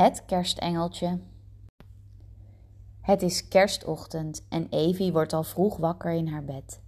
Het 0.00 0.24
kerstengeltje. 0.24 1.18
Het 3.00 3.22
is 3.22 3.48
kerstochtend 3.48 4.46
en 4.48 4.66
Evie 4.70 5.12
wordt 5.12 5.32
al 5.32 5.42
vroeg 5.42 5.76
wakker 5.76 6.12
in 6.12 6.28
haar 6.28 6.44
bed. 6.44 6.80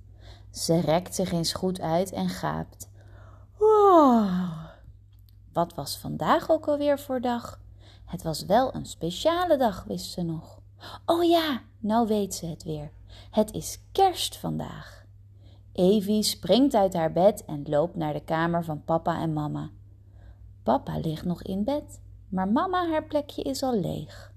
Ze 0.51 0.81
rekt 0.81 1.15
zich 1.15 1.33
eens 1.33 1.53
goed 1.53 1.81
uit 1.81 2.13
en 2.13 2.29
gaapt. 2.29 2.91
Wat 5.53 5.75
was 5.75 5.99
vandaag 5.99 6.51
ook 6.51 6.69
alweer 6.69 6.99
voor 6.99 7.21
dag? 7.21 7.61
Het 8.05 8.23
was 8.23 8.45
wel 8.45 8.75
een 8.75 8.87
speciale 8.87 9.57
dag, 9.57 9.85
wist 9.85 10.11
ze 10.11 10.23
nog. 10.23 10.61
Oh 11.07 11.25
ja, 11.25 11.61
nou 11.79 12.07
weet 12.07 12.35
ze 12.35 12.47
het 12.47 12.63
weer. 12.63 12.91
Het 13.31 13.53
is 13.53 13.79
kerst 13.93 14.37
vandaag. 14.37 15.05
Evie 15.73 16.23
springt 16.23 16.75
uit 16.75 16.95
haar 16.95 17.13
bed 17.13 17.45
en 17.45 17.63
loopt 17.65 17.97
naar 17.97 18.13
de 18.13 18.25
kamer 18.25 18.65
van 18.65 18.85
papa 18.85 19.21
en 19.21 19.33
mama. 19.33 19.71
Papa 20.63 20.99
ligt 20.99 21.25
nog 21.25 21.43
in 21.43 21.65
bed, 21.65 22.01
maar 22.33 22.49
mama 22.49 22.89
haar 22.89 23.05
plekje 23.05 23.43
is 23.43 23.63
al 23.63 23.81
leeg. 23.81 24.33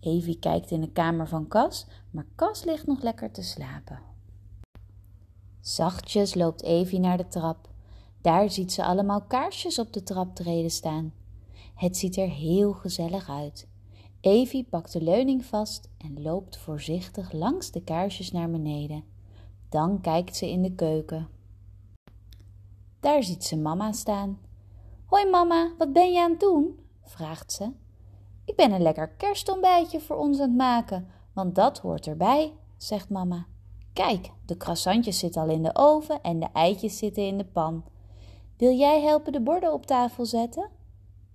Evie 0.00 0.38
kijkt 0.38 0.70
in 0.70 0.80
de 0.80 0.90
kamer 0.90 1.28
van 1.28 1.48
Cas, 1.48 1.86
maar 2.10 2.26
Cas 2.34 2.64
ligt 2.64 2.86
nog 2.86 3.02
lekker 3.02 3.30
te 3.30 3.42
slapen. 3.42 4.00
Zachtjes 5.60 6.34
loopt 6.34 6.62
Evie 6.62 7.00
naar 7.00 7.16
de 7.16 7.28
trap. 7.28 7.68
Daar 8.20 8.50
ziet 8.50 8.72
ze 8.72 8.84
allemaal 8.84 9.22
kaarsjes 9.22 9.78
op 9.78 9.92
de 9.92 10.02
traptreden 10.02 10.70
staan. 10.70 11.12
Het 11.74 11.96
ziet 11.96 12.16
er 12.16 12.28
heel 12.28 12.72
gezellig 12.72 13.28
uit. 13.28 13.68
Evie 14.20 14.64
pakt 14.64 14.92
de 14.92 15.02
leuning 15.02 15.44
vast 15.44 15.88
en 15.96 16.22
loopt 16.22 16.56
voorzichtig 16.56 17.32
langs 17.32 17.70
de 17.70 17.82
kaarsjes 17.82 18.32
naar 18.32 18.50
beneden. 18.50 19.04
Dan 19.68 20.00
kijkt 20.00 20.36
ze 20.36 20.50
in 20.50 20.62
de 20.62 20.74
keuken. 20.74 21.28
Daar 23.00 23.22
ziet 23.22 23.44
ze 23.44 23.56
mama 23.56 23.92
staan. 23.92 24.38
Hoi 25.04 25.30
mama, 25.30 25.72
wat 25.78 25.92
ben 25.92 26.12
je 26.12 26.22
aan 26.22 26.30
het 26.30 26.40
doen? 26.40 26.86
Vraagt 27.08 27.52
ze. 27.52 27.70
Ik 28.44 28.56
ben 28.56 28.72
een 28.72 28.82
lekker 28.82 29.08
kerstontbijtje 29.08 30.00
voor 30.00 30.16
ons 30.16 30.40
aan 30.40 30.48
het 30.48 30.56
maken, 30.56 31.08
want 31.32 31.54
dat 31.54 31.78
hoort 31.78 32.06
erbij, 32.06 32.52
zegt 32.76 33.08
mama. 33.08 33.46
Kijk, 33.92 34.30
de 34.46 34.56
croissantjes 34.56 35.18
zitten 35.18 35.42
al 35.42 35.48
in 35.48 35.62
de 35.62 35.70
oven 35.74 36.22
en 36.22 36.40
de 36.40 36.48
eitjes 36.52 36.98
zitten 36.98 37.26
in 37.26 37.38
de 37.38 37.44
pan. 37.44 37.84
Wil 38.56 38.72
jij 38.72 39.00
helpen 39.00 39.32
de 39.32 39.40
borden 39.40 39.72
op 39.72 39.86
tafel 39.86 40.26
zetten? 40.26 40.70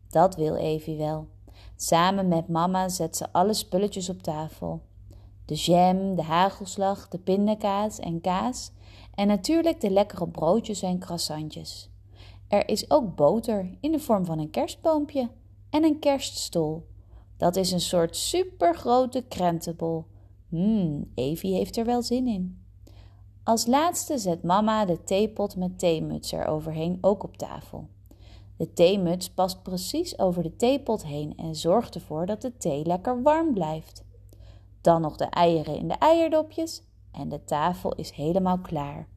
Dat 0.10 0.36
wil 0.36 0.56
Evie 0.56 0.98
wel. 0.98 1.28
Samen 1.76 2.28
met 2.28 2.48
mama 2.48 2.90
zet 2.90 3.18
ze 3.18 3.32
alle 3.32 3.54
spulletjes 3.54 4.10
op 4.10 4.22
tafel. 4.22 4.82
De 5.46 5.56
jam, 5.56 6.16
de 6.16 6.22
hagelslag, 6.22 7.08
de 7.08 7.18
pindakaas 7.18 8.00
en 8.00 8.22
kaas 8.22 8.72
en 9.16 9.28
natuurlijk 9.28 9.82
de 9.82 9.90
lekkere 9.90 10.28
broodjes 10.28 10.82
en 10.82 11.00
croissantjes. 11.00 11.90
Er 12.48 12.70
is 12.70 12.92
ook 12.92 13.16
boter 13.16 13.78
in 13.80 13.92
de 13.92 14.00
vorm 14.00 14.26
van 14.26 14.40
een 14.40 14.50
kerstboompje 14.50 15.30
en 15.74 15.84
een 15.84 16.00
kerststol. 16.00 16.88
Dat 17.38 17.56
is 17.56 17.72
een 17.72 17.82
soort 17.82 18.16
supergrote 18.16 19.24
krentenbol. 19.28 20.06
Mmm, 20.48 21.12
Evie 21.16 21.56
heeft 21.56 21.78
er 21.78 21.86
wel 21.86 22.02
zin 22.02 22.28
in. 22.28 22.64
Als 23.44 23.66
laatste 23.66 24.18
zet 24.18 24.44
mama 24.44 24.86
de 24.86 25.04
theepot 25.04 25.56
met 25.56 25.80
theemuts 25.80 26.32
eroverheen 26.32 26.98
ook 27.02 27.24
op 27.24 27.38
tafel. 27.38 27.88
De 28.58 28.74
theemuts 28.74 29.30
past 29.30 29.64
precies 29.64 30.20
over 30.20 30.44
de 30.44 30.56
theepot 30.56 31.06
heen 31.06 31.38
en 31.38 31.56
zorgt 31.56 31.96
ervoor 31.96 32.26
dat 32.26 32.42
de 32.42 32.58
thee 32.58 32.86
lekker 32.86 33.22
warm 33.22 33.54
blijft. 33.54 34.04
Dan 34.82 35.02
nog 35.02 35.18
de 35.18 35.26
eieren 35.26 35.78
in 35.78 35.88
de 35.88 35.98
eierdopjes 35.98 36.84
en 37.12 37.30
de 37.30 37.44
tafel 37.44 37.96
is 37.96 38.12
helemaal 38.12 38.60
klaar. 38.60 39.08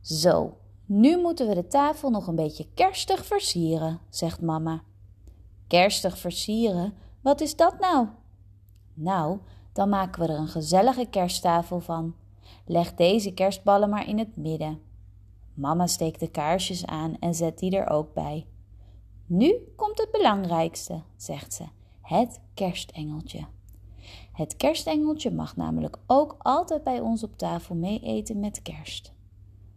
Zo, 0.00 0.56
nu 0.86 1.20
moeten 1.20 1.48
we 1.48 1.54
de 1.54 1.66
tafel 1.66 2.10
nog 2.10 2.26
een 2.26 2.36
beetje 2.36 2.66
kerstig 2.74 3.26
versieren, 3.26 4.00
zegt 4.08 4.40
mama. 4.40 4.82
Kerstig 5.72 6.18
versieren, 6.18 6.94
wat 7.20 7.40
is 7.40 7.56
dat 7.56 7.78
nou? 7.80 8.08
Nou, 8.94 9.38
dan 9.72 9.88
maken 9.88 10.22
we 10.22 10.32
er 10.32 10.38
een 10.38 10.48
gezellige 10.48 11.06
kersttafel 11.10 11.80
van. 11.80 12.14
Leg 12.66 12.94
deze 12.94 13.34
kerstballen 13.34 13.88
maar 13.88 14.08
in 14.08 14.18
het 14.18 14.36
midden. 14.36 14.80
Mama 15.54 15.86
steekt 15.86 16.20
de 16.20 16.30
kaarsjes 16.30 16.86
aan 16.86 17.16
en 17.18 17.34
zet 17.34 17.58
die 17.58 17.76
er 17.76 17.88
ook 17.88 18.14
bij. 18.14 18.46
Nu 19.26 19.54
komt 19.76 19.98
het 19.98 20.10
belangrijkste, 20.10 21.02
zegt 21.16 21.54
ze: 21.54 21.64
het 22.02 22.40
kerstengeltje. 22.54 23.46
Het 24.32 24.56
kerstengeltje 24.56 25.30
mag 25.30 25.56
namelijk 25.56 25.98
ook 26.06 26.36
altijd 26.38 26.84
bij 26.84 27.00
ons 27.00 27.22
op 27.22 27.38
tafel 27.38 27.74
mee 27.74 28.00
eten 28.00 28.40
met 28.40 28.62
kerst. 28.62 29.12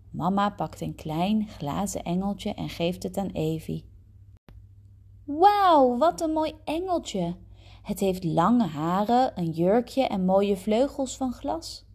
Mama 0.09 0.50
pakt 0.50 0.81
een 0.81 0.95
klein 0.95 1.47
glazen 1.47 2.03
engeltje 2.03 2.53
en 2.53 2.69
geeft 2.69 3.03
het 3.03 3.17
aan 3.17 3.29
Evie. 3.29 3.94
Wauw, 5.25 5.97
wat 5.97 6.22
een 6.22 6.31
mooi 6.31 6.53
engeltje! 6.63 7.36
Het 7.81 8.00
heeft 8.00 8.24
lange 8.24 8.66
haren, 8.66 9.40
een 9.40 9.52
jurkje 9.52 10.03
en 10.03 10.25
mooie 10.25 10.58
vleugels 10.58 11.18
van 11.18 11.34
glas. 11.34 11.86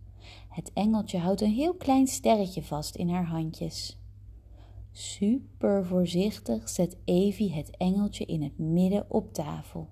Het 0.49 0.71
engeltje 0.73 1.19
houdt 1.19 1.41
een 1.41 1.53
heel 1.53 1.75
klein 1.75 2.07
sterretje 2.07 2.63
vast 2.63 2.95
in 2.95 3.09
haar 3.09 3.27
handjes. 3.27 3.99
Super 4.93 5.87
voorzichtig 5.87 6.69
zet 6.69 6.97
Evie 7.05 7.53
het 7.53 7.77
engeltje 7.77 8.25
in 8.25 8.43
het 8.43 8.59
midden 8.59 9.05
op 9.09 9.33
tafel. 9.33 9.89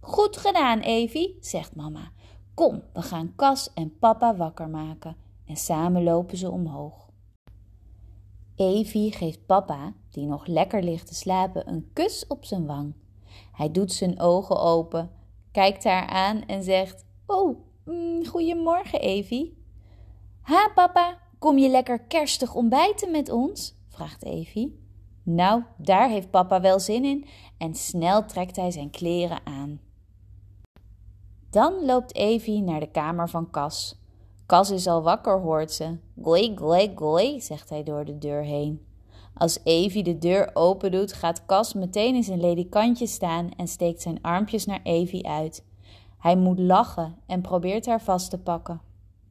Goed 0.00 0.36
gedaan, 0.36 0.80
Evie, 0.80 1.36
zegt 1.40 1.76
mama. 1.76 2.10
Kom, 2.54 2.82
we 2.92 3.02
gaan 3.02 3.34
Cas 3.36 3.72
en 3.74 3.98
papa 3.98 4.36
wakker 4.36 4.68
maken. 4.68 5.16
En 5.44 5.56
samen 5.56 6.02
lopen 6.02 6.36
ze 6.36 6.50
omhoog. 6.50 7.07
Evie 8.58 9.12
geeft 9.12 9.46
papa, 9.46 9.92
die 10.10 10.26
nog 10.26 10.46
lekker 10.46 10.82
ligt 10.82 11.06
te 11.06 11.14
slapen, 11.14 11.68
een 11.68 11.90
kus 11.92 12.26
op 12.26 12.44
zijn 12.44 12.66
wang. 12.66 12.94
Hij 13.52 13.70
doet 13.70 13.92
zijn 13.92 14.20
ogen 14.20 14.60
open, 14.60 15.10
kijkt 15.52 15.84
haar 15.84 16.06
aan 16.06 16.42
en 16.46 16.62
zegt: 16.62 17.04
Oh, 17.26 17.58
mm, 17.84 18.26
goedemorgen, 18.26 19.00
Evie. 19.00 19.56
Ha, 20.40 20.70
papa, 20.74 21.18
kom 21.38 21.58
je 21.58 21.68
lekker 21.68 22.00
kerstig 22.00 22.54
ontbijten 22.54 23.10
met 23.10 23.30
ons? 23.30 23.74
vraagt 23.88 24.24
Evie. 24.24 24.86
Nou, 25.22 25.62
daar 25.76 26.08
heeft 26.08 26.30
papa 26.30 26.60
wel 26.60 26.80
zin 26.80 27.04
in 27.04 27.26
en 27.58 27.74
snel 27.74 28.24
trekt 28.24 28.56
hij 28.56 28.70
zijn 28.70 28.90
kleren 28.90 29.40
aan. 29.46 29.80
Dan 31.50 31.84
loopt 31.84 32.14
Evie 32.14 32.62
naar 32.62 32.80
de 32.80 32.90
kamer 32.90 33.28
van 33.28 33.50
Cas. 33.50 33.98
Cas 34.48 34.70
is 34.70 34.86
al 34.86 35.02
wakker, 35.02 35.40
hoort 35.40 35.72
ze. 35.72 35.96
Goi, 36.22 36.56
goi, 36.56 36.92
goi, 36.94 37.40
zegt 37.40 37.70
hij 37.70 37.82
door 37.82 38.04
de 38.04 38.18
deur 38.18 38.42
heen. 38.42 38.86
Als 39.34 39.58
Evie 39.64 40.02
de 40.02 40.18
deur 40.18 40.50
open 40.54 40.90
doet, 40.90 41.12
gaat 41.12 41.46
Cas 41.46 41.74
meteen 41.74 42.14
in 42.14 42.22
zijn 42.22 42.40
ledikantje 42.40 43.06
staan 43.06 43.50
en 43.56 43.68
steekt 43.68 44.02
zijn 44.02 44.22
armpjes 44.22 44.64
naar 44.64 44.80
Evie 44.82 45.26
uit. 45.26 45.64
Hij 46.18 46.36
moet 46.36 46.58
lachen 46.58 47.16
en 47.26 47.40
probeert 47.40 47.86
haar 47.86 48.02
vast 48.02 48.30
te 48.30 48.38
pakken. 48.38 48.80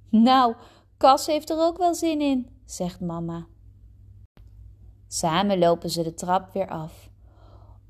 Nou, 0.09 0.55
Cas 0.97 1.25
heeft 1.25 1.49
er 1.49 1.59
ook 1.59 1.78
wel 1.78 1.94
zin 1.94 2.22
in, 2.22 2.49
zegt 2.66 2.99
mama. 2.99 3.45
Samen 5.07 5.59
lopen 5.59 5.89
ze 5.89 6.03
de 6.03 6.13
trap 6.13 6.53
weer 6.53 6.69
af. 6.69 7.09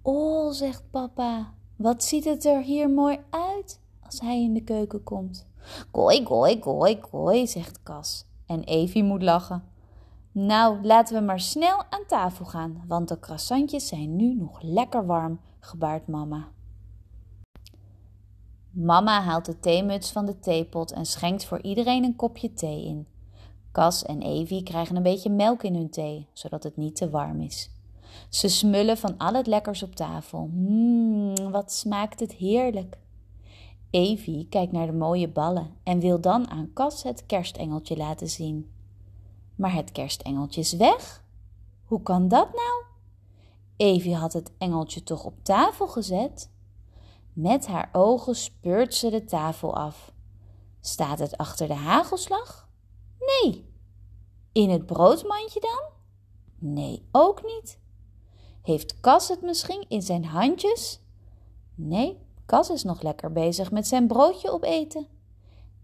Oh, 0.01 0.51
zegt 0.51 0.83
papa, 0.91 1.53
wat 1.75 2.03
ziet 2.03 2.25
het 2.25 2.45
er 2.45 2.61
hier 2.61 2.89
mooi 2.89 3.19
uit 3.29 3.79
als 4.05 4.19
hij 4.19 4.41
in 4.41 4.53
de 4.53 4.63
keuken 4.63 5.03
komt. 5.03 5.47
Gooi, 5.91 6.25
gooi, 6.25 6.57
gooi, 6.61 6.97
gooi, 7.01 7.47
zegt 7.47 7.83
Cas. 7.83 8.25
En 8.45 8.63
Evie 8.63 9.03
moet 9.03 9.23
lachen. 9.23 9.63
Nou, 10.31 10.85
laten 10.85 11.15
we 11.15 11.21
maar 11.21 11.39
snel 11.39 11.83
aan 11.89 12.05
tafel 12.07 12.45
gaan, 12.45 12.83
want 12.87 13.07
de 13.07 13.19
croissantjes 13.19 13.87
zijn 13.87 14.15
nu 14.15 14.35
nog 14.35 14.61
lekker 14.61 15.05
warm, 15.05 15.39
gebaart 15.59 16.07
mama. 16.07 16.47
Mama 18.71 19.21
haalt 19.21 19.45
de 19.45 19.59
theemuts 19.59 20.11
van 20.11 20.25
de 20.25 20.39
theepot 20.39 20.91
en 20.91 21.05
schenkt 21.05 21.45
voor 21.45 21.61
iedereen 21.61 22.03
een 22.03 22.15
kopje 22.15 22.53
thee 22.53 22.85
in. 22.85 23.07
Cas 23.71 24.03
en 24.03 24.21
Evie 24.21 24.63
krijgen 24.63 24.95
een 24.95 25.03
beetje 25.03 25.29
melk 25.29 25.63
in 25.63 25.75
hun 25.75 25.89
thee, 25.89 26.27
zodat 26.33 26.63
het 26.63 26.77
niet 26.77 26.95
te 26.95 27.09
warm 27.09 27.41
is. 27.41 27.71
Ze 28.29 28.47
smullen 28.47 28.97
van 28.97 29.17
al 29.17 29.33
het 29.33 29.47
lekkers 29.47 29.83
op 29.83 29.95
tafel. 29.95 30.49
Mmm, 30.53 31.51
wat 31.51 31.71
smaakt 31.71 32.19
het 32.19 32.33
heerlijk. 32.33 32.97
Evie 33.89 34.47
kijkt 34.49 34.71
naar 34.71 34.85
de 34.85 34.93
mooie 34.93 35.27
ballen 35.27 35.75
en 35.83 35.99
wil 35.99 36.21
dan 36.21 36.49
aan 36.49 36.73
Cas 36.73 37.03
het 37.03 37.25
kerstengeltje 37.25 37.97
laten 37.97 38.29
zien. 38.29 38.71
Maar 39.55 39.73
het 39.73 39.91
kerstengeltje 39.91 40.61
is 40.61 40.73
weg. 40.73 41.23
Hoe 41.85 42.01
kan 42.01 42.27
dat 42.27 42.53
nou? 42.53 42.83
Evie 43.77 44.15
had 44.15 44.33
het 44.33 44.51
engeltje 44.57 45.03
toch 45.03 45.23
op 45.23 45.43
tafel 45.43 45.87
gezet? 45.87 46.51
Met 47.33 47.67
haar 47.67 47.89
ogen 47.91 48.35
speurt 48.35 48.95
ze 48.95 49.09
de 49.09 49.25
tafel 49.25 49.75
af. 49.75 50.13
Staat 50.79 51.19
het 51.19 51.37
achter 51.37 51.67
de 51.67 51.73
hagelslag? 51.73 52.69
Nee. 53.19 53.73
In 54.51 54.69
het 54.69 54.85
broodmandje 54.85 55.59
dan? 55.59 55.83
Nee, 56.73 57.07
ook 57.11 57.43
niet. 57.43 57.79
Heeft 58.61 58.99
Cas 58.99 59.27
het 59.27 59.41
misschien 59.41 59.85
in 59.87 60.01
zijn 60.01 60.25
handjes? 60.25 60.99
Nee, 61.75 62.17
Cas 62.47 62.69
is 62.69 62.83
nog 62.83 63.01
lekker 63.01 63.31
bezig 63.31 63.71
met 63.71 63.87
zijn 63.87 64.07
broodje 64.07 64.51
opeten. 64.51 65.07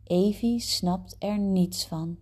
Evie 0.04 0.60
snapt 0.60 1.16
er 1.20 1.40
niets 1.40 1.86
van. 1.86 2.18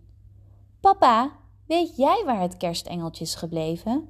Papa, 0.80 1.32
weet 1.66 1.96
jij 1.96 2.22
waar 2.26 2.40
het 2.40 2.56
kerstengeltje 2.56 3.24
is 3.24 3.34
gebleven? 3.34 4.08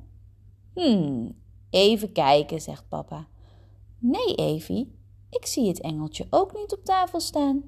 Hmm, 0.74 1.36
even 1.70 2.12
kijken, 2.12 2.60
zegt 2.60 2.88
papa. 2.88 3.26
Nee, 3.98 4.34
Evie, 4.34 4.98
ik 5.30 5.46
zie 5.46 5.68
het 5.68 5.80
engeltje 5.80 6.26
ook 6.30 6.54
niet 6.54 6.72
op 6.72 6.84
tafel 6.84 7.20
staan. 7.20 7.62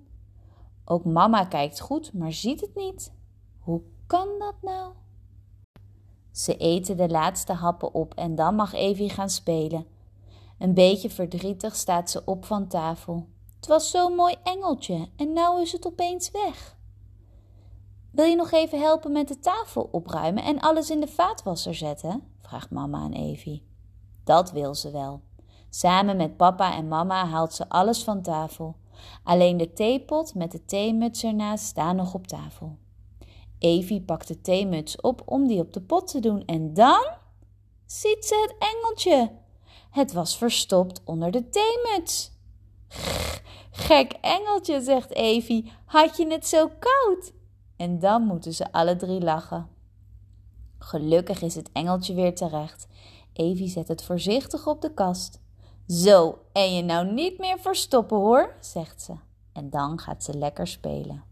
Ook 0.84 1.04
mama 1.04 1.44
kijkt 1.44 1.80
goed, 1.80 2.12
maar 2.12 2.32
ziet 2.32 2.60
het 2.60 2.74
niet. 2.74 3.12
Hoe 3.58 3.82
kan 4.06 4.28
dat 4.38 4.54
nou? 4.62 4.92
Ze 6.30 6.56
eten 6.56 6.96
de 6.96 7.08
laatste 7.08 7.52
happen 7.52 7.94
op 7.94 8.14
en 8.14 8.34
dan 8.34 8.54
mag 8.54 8.72
Evie 8.72 9.10
gaan 9.10 9.30
spelen. 9.30 9.86
Een 10.64 10.74
beetje 10.74 11.10
verdrietig 11.10 11.76
staat 11.76 12.10
ze 12.10 12.22
op 12.24 12.44
van 12.44 12.66
tafel. 12.66 13.28
Het 13.56 13.66
was 13.66 13.90
zo'n 13.90 14.14
mooi 14.14 14.34
engeltje 14.42 15.08
en 15.16 15.32
nou 15.32 15.60
is 15.60 15.72
het 15.72 15.86
opeens 15.86 16.30
weg. 16.30 16.76
Wil 18.10 18.24
je 18.24 18.36
nog 18.36 18.50
even 18.50 18.80
helpen 18.80 19.12
met 19.12 19.28
de 19.28 19.38
tafel 19.38 19.88
opruimen 19.92 20.44
en 20.44 20.60
alles 20.60 20.90
in 20.90 21.00
de 21.00 21.06
vaatwasser 21.06 21.74
zetten? 21.74 22.22
vraagt 22.40 22.70
mama 22.70 22.98
aan 22.98 23.12
Evie. 23.12 23.66
Dat 24.24 24.52
wil 24.52 24.74
ze 24.74 24.90
wel. 24.90 25.20
Samen 25.70 26.16
met 26.16 26.36
papa 26.36 26.74
en 26.74 26.88
mama 26.88 27.26
haalt 27.26 27.52
ze 27.52 27.68
alles 27.68 28.04
van 28.04 28.22
tafel. 28.22 28.76
Alleen 29.24 29.56
de 29.56 29.72
theepot 29.72 30.34
met 30.34 30.52
de 30.52 30.64
theemuts 30.64 31.24
ernaast 31.24 31.64
staan 31.64 31.96
nog 31.96 32.14
op 32.14 32.26
tafel. 32.26 32.78
Evie 33.58 34.02
pakt 34.02 34.28
de 34.28 34.40
theemuts 34.40 35.00
op 35.00 35.22
om 35.24 35.46
die 35.46 35.60
op 35.60 35.72
de 35.72 35.82
pot 35.82 36.06
te 36.06 36.20
doen 36.20 36.44
en 36.44 36.74
dan 36.74 37.04
ziet 37.86 38.24
ze 38.24 38.46
het 38.48 38.70
engeltje. 38.70 39.42
Het 39.94 40.12
was 40.12 40.36
verstopt 40.36 41.00
onder 41.04 41.30
de 41.30 41.48
theemuts. 41.48 42.30
Gek 43.70 44.12
engeltje, 44.12 44.80
zegt 44.80 45.12
Evie, 45.12 45.72
had 45.84 46.16
je 46.16 46.26
het 46.26 46.46
zo 46.46 46.68
koud? 46.78 47.32
En 47.76 47.98
dan 47.98 48.22
moeten 48.22 48.54
ze 48.54 48.72
alle 48.72 48.96
drie 48.96 49.20
lachen. 49.20 49.68
Gelukkig 50.78 51.42
is 51.42 51.54
het 51.54 51.72
engeltje 51.72 52.14
weer 52.14 52.34
terecht. 52.34 52.86
Evie 53.32 53.68
zet 53.68 53.88
het 53.88 54.04
voorzichtig 54.04 54.66
op 54.66 54.80
de 54.80 54.94
kast. 54.94 55.40
Zo, 55.86 56.38
en 56.52 56.74
je 56.74 56.82
nou 56.82 57.12
niet 57.12 57.38
meer 57.38 57.58
verstoppen 57.58 58.16
hoor, 58.16 58.56
zegt 58.60 59.02
ze. 59.02 59.12
En 59.52 59.70
dan 59.70 59.98
gaat 59.98 60.24
ze 60.24 60.38
lekker 60.38 60.66
spelen. 60.66 61.24